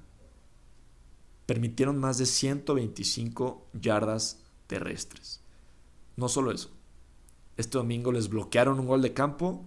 permitieron 1.46 1.98
más 1.98 2.18
de 2.18 2.26
125 2.26 3.68
yardas 3.74 4.47
terrestres. 4.68 5.42
No 6.16 6.30
solo 6.30 6.52
eso. 6.52 6.70
Este 7.58 7.78
domingo 7.78 8.12
les 8.12 8.30
bloquearon 8.30 8.80
un 8.80 8.88
gol 8.88 9.02
de 9.02 9.14
campo 9.14 9.66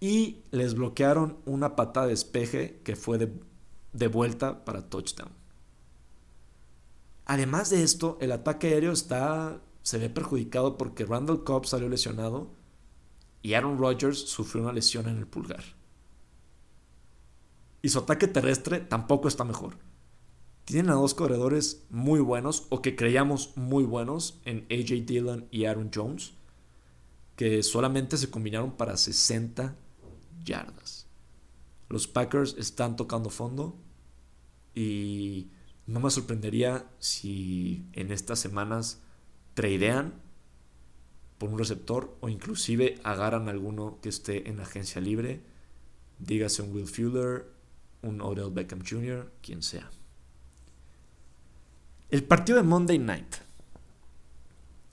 y 0.00 0.44
les 0.50 0.74
bloquearon 0.74 1.38
una 1.44 1.74
patada 1.74 2.06
de 2.06 2.12
espeje 2.12 2.80
que 2.84 2.94
fue 2.94 3.18
de, 3.18 4.08
vuelta 4.08 4.64
para 4.64 4.88
touchdown. 4.88 5.32
Además 7.26 7.70
de 7.70 7.82
esto, 7.82 8.16
el 8.20 8.32
ataque 8.32 8.68
aéreo 8.68 8.92
está, 8.92 9.60
se 9.82 9.98
ve 9.98 10.08
perjudicado 10.08 10.78
porque 10.78 11.04
Randall 11.04 11.44
Cobb 11.44 11.66
salió 11.66 11.88
lesionado 11.88 12.50
y 13.42 13.54
Aaron 13.54 13.78
Rodgers 13.78 14.18
sufrió 14.18 14.62
una 14.62 14.72
lesión 14.72 15.08
en 15.08 15.18
el 15.18 15.26
pulgar. 15.26 15.64
Y 17.82 17.88
su 17.90 17.98
ataque 17.98 18.28
terrestre 18.28 18.80
tampoco 18.80 19.28
está 19.28 19.44
mejor. 19.44 19.76
Tienen 20.68 20.90
a 20.90 20.96
dos 20.96 21.14
corredores 21.14 21.86
muy 21.88 22.20
buenos, 22.20 22.66
o 22.68 22.82
que 22.82 22.94
creíamos 22.94 23.56
muy 23.56 23.84
buenos, 23.84 24.38
en 24.44 24.66
AJ 24.70 25.06
Dillon 25.06 25.48
y 25.50 25.64
Aaron 25.64 25.90
Jones, 25.94 26.34
que 27.36 27.62
solamente 27.62 28.18
se 28.18 28.28
combinaron 28.28 28.72
para 28.72 28.98
60 28.98 29.74
yardas. 30.44 31.06
Los 31.88 32.06
Packers 32.06 32.54
están 32.58 32.96
tocando 32.96 33.30
fondo 33.30 33.78
y 34.74 35.48
no 35.86 36.00
me 36.00 36.10
sorprendería 36.10 36.86
si 36.98 37.86
en 37.94 38.12
estas 38.12 38.38
semanas 38.38 39.00
tradean 39.54 40.20
por 41.38 41.48
un 41.48 41.58
receptor 41.58 42.14
o 42.20 42.28
inclusive 42.28 43.00
agarran 43.04 43.48
alguno 43.48 44.00
que 44.02 44.10
esté 44.10 44.50
en 44.50 44.60
agencia 44.60 45.00
libre, 45.00 45.40
dígase 46.18 46.60
un 46.60 46.74
Will 46.74 46.86
Fuller, 46.86 47.46
un 48.02 48.20
Odell 48.20 48.50
Beckham 48.50 48.82
Jr., 48.86 49.32
quien 49.40 49.62
sea. 49.62 49.90
El 52.10 52.24
partido 52.24 52.56
de 52.56 52.64
Monday 52.64 52.98
Night. 52.98 53.36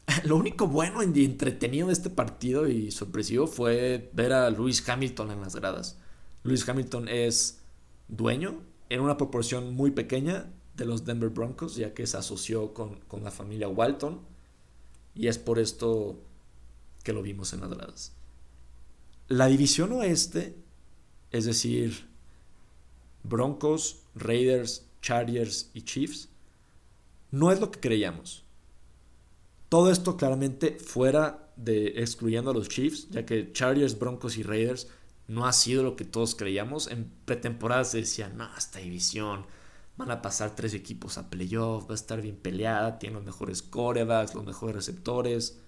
Lo 0.25 0.35
único 0.35 0.67
bueno 0.67 1.01
y 1.01 1.23
entretenido 1.23 1.87
de 1.87 1.93
este 1.93 2.09
partido 2.09 2.67
y 2.67 2.91
sorpresivo 2.91 3.47
fue 3.47 4.09
ver 4.13 4.33
a 4.33 4.49
Lewis 4.49 4.87
Hamilton 4.87 5.31
en 5.31 5.39
las 5.39 5.55
gradas. 5.55 5.97
Lewis 6.43 6.67
Hamilton 6.67 7.07
es 7.07 7.61
dueño 8.09 8.61
en 8.89 8.99
una 8.99 9.15
proporción 9.15 9.73
muy 9.75 9.91
pequeña 9.91 10.51
de 10.75 10.83
los 10.83 11.05
Denver 11.05 11.29
Broncos, 11.29 11.77
ya 11.77 11.93
que 11.93 12.05
se 12.05 12.17
asoció 12.17 12.73
con, 12.73 12.99
con 13.07 13.23
la 13.23 13.31
familia 13.31 13.69
Walton. 13.69 14.19
Y 15.15 15.27
es 15.27 15.37
por 15.37 15.57
esto 15.57 16.19
que 17.03 17.13
lo 17.13 17.21
vimos 17.21 17.53
en 17.53 17.61
las 17.61 17.69
gradas. 17.69 18.11
La 19.29 19.47
división 19.47 19.93
oeste, 19.93 20.57
es 21.31 21.45
decir, 21.45 22.09
Broncos, 23.23 24.01
Raiders, 24.15 24.85
Chargers 25.01 25.71
y 25.73 25.83
Chiefs, 25.83 26.27
no 27.35 27.51
es 27.51 27.59
lo 27.59 27.69
que 27.69 27.81
creíamos. 27.81 28.45
Todo 29.67 29.91
esto 29.91 30.15
claramente 30.15 30.77
fuera 30.79 31.51
de 31.57 31.87
excluyendo 32.01 32.51
a 32.51 32.53
los 32.53 32.69
Chiefs, 32.69 33.09
ya 33.09 33.25
que 33.25 33.51
Chargers, 33.51 33.99
Broncos 33.99 34.37
y 34.37 34.43
Raiders 34.43 34.87
no 35.27 35.45
ha 35.45 35.51
sido 35.51 35.83
lo 35.83 35.97
que 35.97 36.05
todos 36.05 36.33
creíamos. 36.35 36.87
En 36.87 37.11
pretemporada 37.25 37.83
se 37.83 37.97
decía, 37.97 38.29
no, 38.29 38.47
esta 38.57 38.79
división 38.79 39.45
van 39.97 40.11
a 40.11 40.21
pasar 40.21 40.55
tres 40.55 40.73
equipos 40.73 41.17
a 41.17 41.29
playoff, 41.29 41.89
va 41.89 41.91
a 41.91 41.95
estar 41.95 42.21
bien 42.21 42.37
peleada, 42.37 42.99
tiene 42.99 43.15
los 43.15 43.25
mejores 43.25 43.61
corebacks, 43.61 44.33
los 44.33 44.45
mejores 44.45 44.73
receptores. 44.73 45.59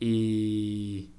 Y 0.00 1.10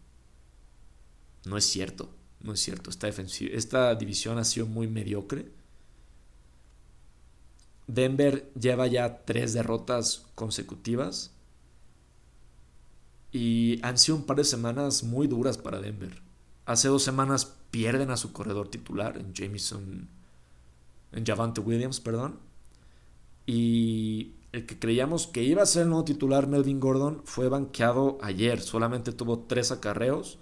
no 1.45 1.55
es 1.55 1.63
cierto, 1.63 2.13
no 2.41 2.51
es 2.51 2.59
cierto. 2.59 2.89
Esta, 2.89 3.07
esta 3.07 3.95
división 3.95 4.39
ha 4.39 4.43
sido 4.43 4.65
muy 4.65 4.89
mediocre. 4.89 5.53
Denver 7.87 8.51
lleva 8.59 8.87
ya 8.87 9.25
tres 9.25 9.53
derrotas 9.53 10.25
consecutivas. 10.35 11.31
Y 13.31 13.79
han 13.83 13.97
sido 13.97 14.17
un 14.17 14.23
par 14.23 14.37
de 14.37 14.45
semanas 14.45 15.03
muy 15.03 15.27
duras 15.27 15.57
para 15.57 15.81
Denver. 15.81 16.21
Hace 16.65 16.87
dos 16.87 17.03
semanas 17.03 17.53
pierden 17.69 18.09
a 18.09 18.17
su 18.17 18.31
corredor 18.31 18.69
titular, 18.69 19.17
en 19.17 19.33
Jameson, 19.33 20.07
en 21.11 21.25
Javante 21.25 21.61
Williams, 21.61 21.99
perdón. 21.99 22.39
Y 23.45 24.35
el 24.51 24.65
que 24.65 24.79
creíamos 24.79 25.27
que 25.27 25.43
iba 25.43 25.61
a 25.61 25.65
ser 25.65 25.83
el 25.83 25.89
nuevo 25.89 26.05
titular, 26.05 26.47
Melvin 26.47 26.79
Gordon, 26.79 27.21
fue 27.25 27.49
banqueado 27.49 28.17
ayer. 28.21 28.61
Solamente 28.61 29.11
tuvo 29.11 29.39
tres 29.39 29.71
acarreos 29.71 30.39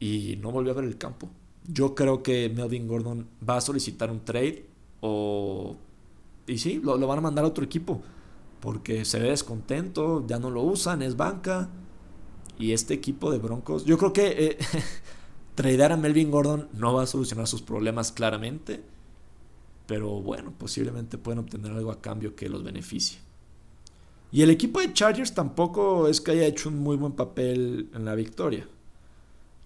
y 0.00 0.36
no 0.40 0.50
volvió 0.50 0.72
a 0.72 0.76
ver 0.76 0.84
el 0.86 0.96
campo. 0.96 1.30
Yo 1.66 1.94
creo 1.94 2.22
que 2.22 2.48
Melvin 2.48 2.88
Gordon 2.88 3.28
va 3.46 3.58
a 3.58 3.60
solicitar 3.60 4.10
un 4.10 4.24
trade 4.24 4.66
o... 5.00 5.76
Y 6.48 6.58
sí, 6.58 6.80
lo, 6.82 6.98
van 7.06 7.18
a 7.18 7.22
mandar 7.22 7.44
a 7.44 7.48
otro 7.48 7.64
equipo. 7.64 8.02
Porque 8.60 9.04
se 9.04 9.20
ve 9.20 9.30
descontento, 9.30 10.26
ya 10.26 10.40
no 10.40 10.50
lo 10.50 10.62
usan, 10.62 11.02
es 11.02 11.16
banca. 11.16 11.68
Y 12.58 12.72
este 12.72 12.94
equipo 12.94 13.30
de 13.30 13.38
Broncos, 13.38 13.84
yo 13.84 13.96
creo 13.98 14.12
que 14.12 14.58
eh, 15.56 15.82
a 15.84 15.96
Melvin 15.96 16.32
Gordon 16.32 16.68
no 16.72 16.92
va 16.94 17.04
a 17.04 17.06
solucionar 17.06 17.46
sus 17.46 17.62
problemas 17.62 18.10
claramente 18.10 18.82
pero 19.88 20.20
bueno, 20.20 20.52
posiblemente 20.56 21.16
pueden 21.16 21.38
obtener 21.38 21.72
algo 21.72 21.90
a 21.90 22.02
cambio 22.02 22.36
que 22.36 22.50
los 22.50 22.62
beneficie. 22.62 23.20
Y 24.30 24.42
el 24.42 24.50
equipo 24.50 24.80
de 24.80 24.92
Chargers 24.92 25.32
tampoco 25.32 26.08
es 26.08 26.20
que 26.20 26.32
haya 26.32 26.44
hecho 26.44 26.68
un 26.68 26.78
muy 26.78 26.98
buen 26.98 27.12
papel 27.12 27.88
en 27.94 28.04
la 28.04 28.14
victoria. 28.14 28.68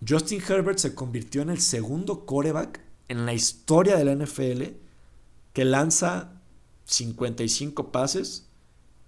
Justin 0.09 0.41
Herbert 0.41 0.79
se 0.79 0.95
convirtió 0.95 1.43
en 1.43 1.51
el 1.51 1.61
segundo 1.61 2.25
coreback 2.25 2.81
en 3.09 3.27
la 3.27 3.35
historia 3.35 3.97
de 3.97 4.05
la 4.05 4.15
NFL 4.15 4.63
que 5.53 5.65
lanza 5.65 6.41
55 6.93 7.91
pases 7.91 8.47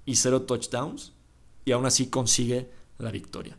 y 0.04 0.16
0 0.16 0.42
touchdowns 0.42 1.12
y 1.64 1.72
aún 1.72 1.86
así 1.86 2.06
consigue 2.06 2.70
la 2.98 3.10
victoria. 3.10 3.56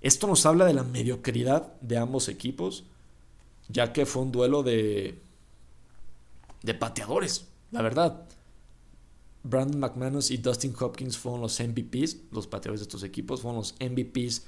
Esto 0.00 0.26
nos 0.26 0.46
habla 0.46 0.64
de 0.64 0.74
la 0.74 0.82
mediocridad 0.82 1.80
de 1.80 1.98
ambos 1.98 2.28
equipos, 2.28 2.84
ya 3.68 3.92
que 3.92 4.06
fue 4.06 4.22
un 4.22 4.32
duelo 4.32 4.62
de 4.62 5.20
de 6.62 6.74
pateadores, 6.74 7.46
la 7.70 7.82
verdad. 7.82 8.24
Brandon 9.44 9.80
McManus 9.80 10.30
y 10.30 10.36
Dustin 10.36 10.74
Hopkins 10.78 11.18
fueron 11.18 11.40
los 11.40 11.58
MVPs, 11.58 12.16
los 12.30 12.46
pateadores 12.46 12.80
de 12.80 12.84
estos 12.84 13.02
equipos, 13.02 13.42
fueron 13.42 13.58
los 13.58 13.74
MVPs 13.80 14.44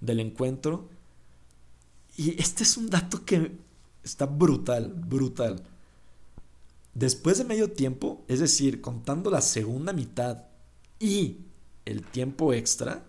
del 0.00 0.20
encuentro. 0.20 0.88
Y 2.16 2.40
este 2.40 2.62
es 2.62 2.76
un 2.76 2.88
dato 2.88 3.24
que 3.24 3.52
está 4.04 4.26
brutal, 4.26 4.92
brutal. 4.94 5.62
Después 6.96 7.38
de 7.38 7.44
medio 7.44 7.70
tiempo, 7.70 8.24
es 8.26 8.40
decir, 8.40 8.80
contando 8.80 9.30
la 9.30 9.42
segunda 9.42 9.92
mitad 9.92 10.44
y 10.98 11.42
el 11.84 12.02
tiempo 12.02 12.54
extra, 12.54 13.04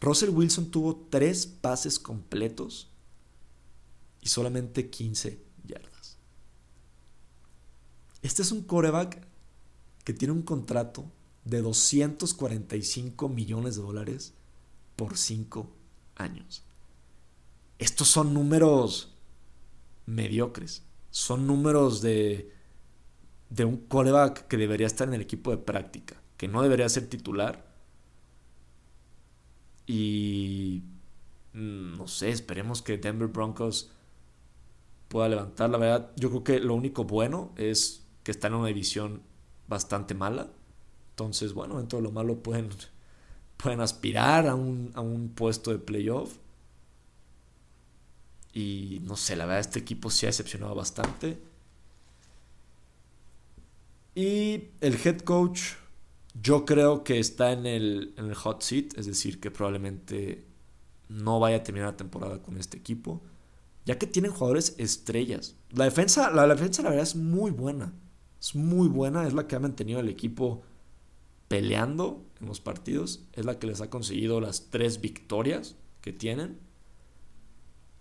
Russell 0.00 0.30
Wilson 0.30 0.70
tuvo 0.70 1.06
tres 1.10 1.46
pases 1.46 1.98
completos 1.98 2.88
y 4.22 4.28
solamente 4.28 4.88
15 4.88 5.52
este 8.22 8.42
es 8.42 8.52
un 8.52 8.62
coreback 8.62 9.20
que 10.04 10.14
tiene 10.14 10.32
un 10.32 10.42
contrato 10.42 11.04
de 11.44 11.60
245 11.60 13.28
millones 13.28 13.74
de 13.74 13.82
dólares 13.82 14.32
por 14.94 15.18
5 15.18 15.68
años. 16.14 16.62
Estos 17.78 18.06
son 18.08 18.32
números 18.32 19.16
mediocres. 20.06 20.82
Son 21.10 21.48
números 21.48 22.00
de, 22.00 22.52
de 23.52 23.66
un 23.66 23.76
coreback 23.76 24.46
que 24.48 24.56
debería 24.56 24.86
estar 24.86 25.06
en 25.06 25.14
el 25.14 25.20
equipo 25.20 25.50
de 25.50 25.58
práctica, 25.58 26.16
que 26.38 26.48
no 26.48 26.62
debería 26.62 26.88
ser 26.88 27.06
titular. 27.08 27.66
Y 29.86 30.82
mm, 31.52 31.98
no 31.98 32.08
sé, 32.08 32.30
esperemos 32.30 32.80
que 32.80 32.96
Denver 32.96 33.28
Broncos 33.28 33.90
pueda 35.08 35.28
levantar. 35.28 35.68
La 35.68 35.76
verdad, 35.76 36.12
yo 36.16 36.30
creo 36.30 36.44
que 36.44 36.60
lo 36.60 36.74
único 36.74 37.04
bueno 37.04 37.52
es 37.56 38.06
que 38.22 38.30
está 38.30 38.48
en 38.48 38.54
una 38.54 38.68
división 38.68 39.22
bastante 39.68 40.14
mala. 40.14 40.48
Entonces, 41.10 41.52
bueno, 41.52 41.76
dentro 41.76 41.98
de 41.98 42.04
lo 42.04 42.10
malo 42.10 42.42
pueden, 42.42 42.70
pueden 43.58 43.82
aspirar 43.82 44.46
a 44.46 44.54
un, 44.54 44.92
a 44.94 45.02
un 45.02 45.28
puesto 45.28 45.72
de 45.72 45.78
playoff. 45.78 46.38
Y 48.54 49.00
no 49.02 49.16
sé, 49.16 49.36
la 49.36 49.44
verdad 49.44 49.60
este 49.60 49.78
equipo 49.78 50.08
se 50.10 50.26
ha 50.26 50.30
decepcionado 50.30 50.74
bastante. 50.74 51.51
Y 54.14 54.70
el 54.80 54.98
head 55.04 55.20
coach 55.20 55.60
yo 56.40 56.64
creo 56.64 57.04
que 57.04 57.18
está 57.18 57.52
en 57.52 57.66
el, 57.66 58.14
en 58.16 58.26
el 58.26 58.34
hot 58.34 58.62
seat, 58.62 58.96
es 58.96 59.06
decir, 59.06 59.40
que 59.40 59.50
probablemente 59.50 60.46
no 61.08 61.40
vaya 61.40 61.58
a 61.58 61.62
terminar 61.62 61.90
la 61.90 61.96
temporada 61.96 62.42
con 62.42 62.56
este 62.56 62.78
equipo, 62.78 63.22
ya 63.84 63.98
que 63.98 64.06
tienen 64.06 64.32
jugadores 64.32 64.74
estrellas. 64.78 65.56
La 65.70 65.84
defensa, 65.84 66.30
la, 66.30 66.46
la 66.46 66.54
defensa 66.54 66.82
la 66.82 66.90
verdad 66.90 67.04
es 67.04 67.16
muy 67.16 67.50
buena 67.50 67.92
es 68.42 68.56
muy 68.56 68.88
buena, 68.88 69.24
es 69.24 69.34
la 69.34 69.46
que 69.46 69.54
ha 69.54 69.60
mantenido 69.60 70.00
al 70.00 70.08
equipo 70.08 70.62
peleando 71.46 72.26
en 72.40 72.48
los 72.48 72.60
partidos, 72.60 73.24
es 73.34 73.44
la 73.44 73.60
que 73.60 73.68
les 73.68 73.80
ha 73.80 73.88
conseguido 73.88 74.40
las 74.40 74.70
tres 74.70 75.00
victorias 75.00 75.76
que 76.00 76.12
tienen. 76.12 76.58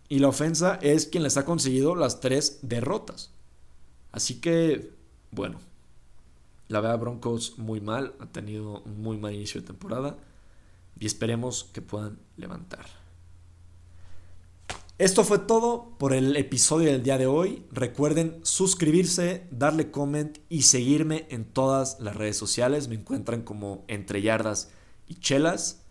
Y 0.09 0.17
la 0.17 0.29
ofensa 0.29 0.79
es 0.81 1.05
quien 1.05 1.21
les 1.21 1.37
ha 1.37 1.45
conseguido 1.45 1.95
las 1.95 2.21
tres 2.21 2.57
derrotas. 2.63 3.31
Así 4.11 4.41
que, 4.41 4.93
bueno, 5.29 5.59
la 6.71 6.79
verdad 6.79 6.99
Broncos 6.99 7.57
muy 7.57 7.81
mal, 7.81 8.15
ha 8.19 8.27
tenido 8.27 8.81
un 8.83 9.01
muy 9.01 9.17
mal 9.17 9.33
inicio 9.33 9.59
de 9.59 9.67
temporada 9.67 10.17
y 10.97 11.05
esperemos 11.05 11.65
que 11.65 11.81
puedan 11.81 12.19
levantar. 12.37 12.85
Esto 14.97 15.25
fue 15.25 15.39
todo 15.39 15.97
por 15.97 16.13
el 16.13 16.37
episodio 16.37 16.91
del 16.91 17.03
día 17.03 17.17
de 17.17 17.27
hoy. 17.27 17.65
Recuerden 17.71 18.39
suscribirse, 18.43 19.47
darle 19.51 19.91
comment 19.91 20.37
y 20.47 20.61
seguirme 20.61 21.25
en 21.29 21.43
todas 21.43 21.99
las 21.99 22.15
redes 22.15 22.37
sociales. 22.37 22.87
Me 22.87 22.95
encuentran 22.95 23.41
como 23.41 23.83
Entre 23.87 24.21
Yardas 24.21 24.69
y 25.07 25.15
Chelas. 25.15 25.81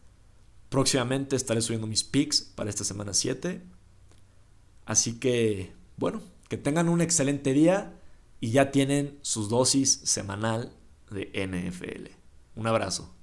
Próximamente 0.68 1.36
estaré 1.36 1.60
subiendo 1.60 1.88
mis 1.88 2.04
pics 2.04 2.40
para 2.40 2.70
esta 2.70 2.84
semana 2.84 3.12
7. 3.12 3.62
Así 4.86 5.18
que, 5.18 5.72
bueno, 5.96 6.22
Que 6.48 6.56
tengan 6.56 6.88
un 6.88 7.00
excelente 7.00 7.52
día 7.52 7.99
y 8.40 8.50
ya 8.52 8.70
tienen 8.70 9.18
su 9.22 9.48
dosis 9.48 10.00
semanal 10.04 10.72
de 11.10 11.30
NFL. 11.46 12.10
Un 12.56 12.66
abrazo. 12.66 13.14